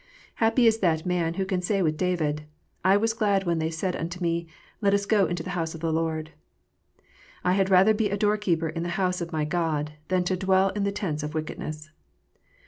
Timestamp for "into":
5.27-5.43